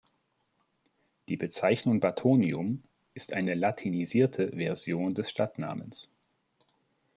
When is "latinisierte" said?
3.53-4.47